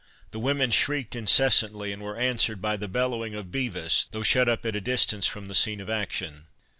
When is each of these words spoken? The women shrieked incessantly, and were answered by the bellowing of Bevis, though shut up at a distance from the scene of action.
The 0.31 0.39
women 0.39 0.71
shrieked 0.71 1.15
incessantly, 1.15 1.93
and 1.93 2.01
were 2.01 2.17
answered 2.17 2.59
by 2.59 2.75
the 2.75 2.87
bellowing 2.87 3.35
of 3.35 3.51
Bevis, 3.51 4.05
though 4.09 4.23
shut 4.23 4.49
up 4.49 4.65
at 4.65 4.75
a 4.75 4.81
distance 4.81 5.27
from 5.27 5.47
the 5.47 5.53
scene 5.53 5.79
of 5.79 5.91
action. 5.91 6.47